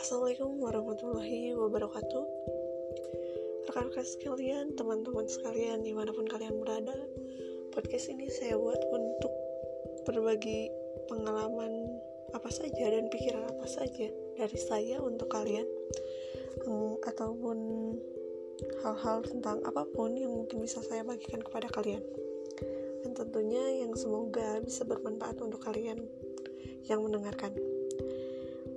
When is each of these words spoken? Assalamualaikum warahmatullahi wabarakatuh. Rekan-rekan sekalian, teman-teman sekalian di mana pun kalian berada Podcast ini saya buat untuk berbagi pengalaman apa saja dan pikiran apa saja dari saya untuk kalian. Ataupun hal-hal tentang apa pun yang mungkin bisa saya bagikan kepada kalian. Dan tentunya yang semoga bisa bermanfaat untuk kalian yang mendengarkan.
Assalamualaikum 0.00 0.64
warahmatullahi 0.64 1.52
wabarakatuh. 1.52 2.24
Rekan-rekan 3.68 4.06
sekalian, 4.08 4.72
teman-teman 4.72 5.28
sekalian 5.28 5.84
di 5.84 5.92
mana 5.92 6.08
pun 6.16 6.24
kalian 6.24 6.56
berada 6.56 6.96
Podcast 7.68 8.08
ini 8.08 8.32
saya 8.32 8.56
buat 8.56 8.80
untuk 8.96 9.28
berbagi 10.08 10.72
pengalaman 11.04 12.00
apa 12.32 12.48
saja 12.48 12.96
dan 12.96 13.12
pikiran 13.12 13.44
apa 13.44 13.68
saja 13.68 14.08
dari 14.40 14.56
saya 14.56 15.04
untuk 15.04 15.28
kalian. 15.28 15.68
Ataupun 17.04 17.92
hal-hal 18.80 19.20
tentang 19.20 19.60
apa 19.68 19.84
pun 19.84 20.16
yang 20.16 20.32
mungkin 20.32 20.64
bisa 20.64 20.80
saya 20.80 21.04
bagikan 21.04 21.44
kepada 21.44 21.68
kalian. 21.76 22.00
Dan 23.04 23.12
tentunya 23.12 23.84
yang 23.84 23.92
semoga 23.92 24.64
bisa 24.64 24.80
bermanfaat 24.88 25.44
untuk 25.44 25.60
kalian 25.60 26.00
yang 26.88 27.04
mendengarkan. 27.04 27.52